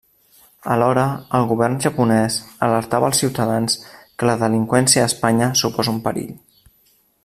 Alhora 0.75 1.03
el 1.39 1.45
govern 1.51 1.75
japonès 1.83 2.39
alertava 2.69 3.09
als 3.11 3.23
ciutadans 3.25 3.79
que 4.15 4.31
la 4.33 4.39
delinqüència 4.47 5.05
a 5.07 5.13
Espanya 5.15 5.55
suposa 5.65 5.97
un 5.99 6.05
perill. 6.09 6.39